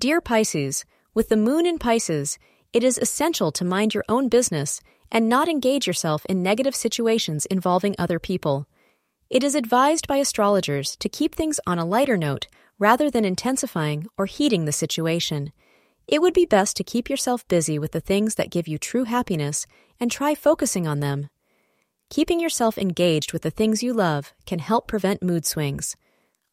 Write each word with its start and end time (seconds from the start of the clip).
Dear 0.00 0.22
Pisces, 0.22 0.86
with 1.12 1.28
the 1.28 1.36
moon 1.36 1.66
in 1.66 1.78
Pisces, 1.78 2.38
it 2.72 2.82
is 2.82 2.96
essential 2.96 3.52
to 3.52 3.66
mind 3.66 3.92
your 3.92 4.06
own 4.08 4.30
business 4.30 4.80
and 5.12 5.28
not 5.28 5.46
engage 5.46 5.86
yourself 5.86 6.24
in 6.24 6.42
negative 6.42 6.74
situations 6.74 7.44
involving 7.44 7.94
other 7.98 8.18
people. 8.18 8.66
It 9.28 9.44
is 9.44 9.54
advised 9.54 10.08
by 10.08 10.16
astrologers 10.16 10.96
to 11.00 11.10
keep 11.10 11.34
things 11.34 11.60
on 11.66 11.78
a 11.78 11.84
lighter 11.84 12.16
note 12.16 12.46
rather 12.78 13.10
than 13.10 13.26
intensifying 13.26 14.06
or 14.16 14.24
heating 14.24 14.64
the 14.64 14.72
situation. 14.72 15.52
It 16.08 16.22
would 16.22 16.32
be 16.32 16.46
best 16.46 16.78
to 16.78 16.82
keep 16.92 17.10
yourself 17.10 17.46
busy 17.46 17.78
with 17.78 17.92
the 17.92 18.00
things 18.00 18.36
that 18.36 18.50
give 18.50 18.66
you 18.66 18.78
true 18.78 19.04
happiness 19.04 19.66
and 20.00 20.10
try 20.10 20.34
focusing 20.34 20.86
on 20.86 21.00
them. 21.00 21.28
Keeping 22.08 22.40
yourself 22.40 22.78
engaged 22.78 23.34
with 23.34 23.42
the 23.42 23.50
things 23.50 23.82
you 23.82 23.92
love 23.92 24.32
can 24.46 24.60
help 24.60 24.88
prevent 24.88 25.22
mood 25.22 25.44
swings. 25.44 25.94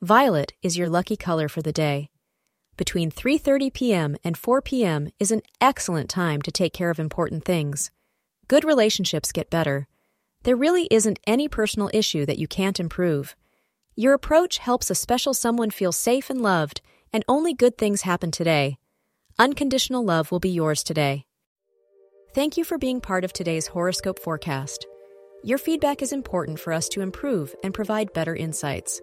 Violet 0.00 0.54
is 0.62 0.78
your 0.78 0.88
lucky 0.88 1.18
color 1.18 1.50
for 1.50 1.60
the 1.60 1.72
day. 1.72 2.08
Between 2.76 3.10
3:30 3.10 3.72
p.m. 3.72 4.16
and 4.24 4.36
4 4.36 4.60
p.m. 4.60 5.08
is 5.20 5.30
an 5.30 5.42
excellent 5.60 6.10
time 6.10 6.42
to 6.42 6.50
take 6.50 6.72
care 6.72 6.90
of 6.90 6.98
important 6.98 7.44
things. 7.44 7.90
Good 8.48 8.64
relationships 8.64 9.32
get 9.32 9.48
better. 9.48 9.86
There 10.42 10.56
really 10.56 10.88
isn't 10.90 11.20
any 11.26 11.48
personal 11.48 11.90
issue 11.94 12.26
that 12.26 12.38
you 12.38 12.48
can't 12.48 12.80
improve. 12.80 13.36
Your 13.94 14.12
approach 14.12 14.58
helps 14.58 14.90
a 14.90 14.94
special 14.94 15.34
someone 15.34 15.70
feel 15.70 15.92
safe 15.92 16.30
and 16.30 16.42
loved, 16.42 16.80
and 17.12 17.24
only 17.28 17.54
good 17.54 17.78
things 17.78 18.02
happen 18.02 18.30
today. 18.32 18.78
Unconditional 19.38 20.04
love 20.04 20.32
will 20.32 20.40
be 20.40 20.50
yours 20.50 20.82
today. 20.82 21.26
Thank 22.34 22.56
you 22.56 22.64
for 22.64 22.76
being 22.76 23.00
part 23.00 23.24
of 23.24 23.32
today's 23.32 23.68
horoscope 23.68 24.18
forecast. 24.18 24.84
Your 25.44 25.58
feedback 25.58 26.02
is 26.02 26.12
important 26.12 26.58
for 26.58 26.72
us 26.72 26.88
to 26.88 27.00
improve 27.02 27.54
and 27.62 27.72
provide 27.72 28.12
better 28.12 28.34
insights. 28.34 29.00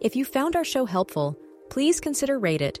If 0.00 0.16
you 0.16 0.24
found 0.24 0.56
our 0.56 0.64
show 0.64 0.84
helpful, 0.84 1.38
please 1.70 2.00
consider 2.00 2.38
rate 2.38 2.60
it. 2.60 2.80